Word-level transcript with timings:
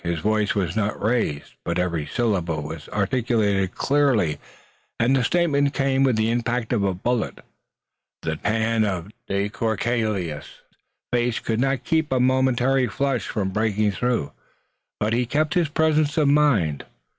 His 0.03 0.17
voice 0.17 0.55
was 0.55 0.75
not 0.75 0.99
raised, 0.99 1.53
but 1.63 1.77
every 1.77 2.07
syllable 2.07 2.63
was 2.63 2.89
articulated 2.89 3.75
clearly, 3.75 4.39
and 4.99 5.15
the 5.15 5.23
statement 5.23 5.75
came 5.75 6.01
with 6.01 6.15
the 6.15 6.31
impact 6.31 6.73
of 6.73 6.83
a 6.83 6.95
bullet. 6.95 7.37
The 8.23 8.37
tan 8.37 8.83
of 8.83 9.11
de 9.27 9.47
Courcelles' 9.49 10.63
face 11.13 11.37
could 11.39 11.59
not 11.59 11.83
keep 11.83 12.11
a 12.11 12.19
momentary 12.19 12.87
flush 12.87 13.27
from 13.27 13.49
breaking 13.49 13.91
through, 13.91 14.31
but 14.99 15.13
he 15.13 15.27
kept 15.27 15.53
his 15.53 15.69
presence 15.69 16.17
of 16.17 16.27
mind. 16.29 16.83